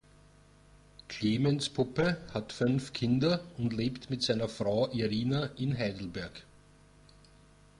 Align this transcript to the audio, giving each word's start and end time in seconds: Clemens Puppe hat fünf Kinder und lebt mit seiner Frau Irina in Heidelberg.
Clemens 1.09 1.69
Puppe 1.69 2.17
hat 2.33 2.53
fünf 2.53 2.91
Kinder 2.91 3.39
und 3.59 3.71
lebt 3.71 4.09
mit 4.09 4.23
seiner 4.23 4.49
Frau 4.49 4.89
Irina 4.91 5.51
in 5.57 5.77
Heidelberg. 5.77 6.43